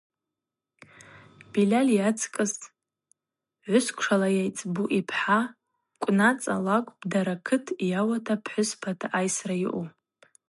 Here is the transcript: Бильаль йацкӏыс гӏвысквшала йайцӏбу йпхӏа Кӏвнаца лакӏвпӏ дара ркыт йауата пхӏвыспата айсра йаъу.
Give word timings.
Бильаль 1.51 1.91
йацкӏыс 1.99 2.53
гӏвысквшала 3.63 4.29
йайцӏбу 4.37 4.83
йпхӏа 4.99 5.39
Кӏвнаца 6.01 6.53
лакӏвпӏ 6.65 7.03
дара 7.11 7.33
ркыт 7.37 7.65
йауата 7.91 8.35
пхӏвыспата 8.43 9.07
айсра 9.19 9.55
йаъу. 9.61 9.85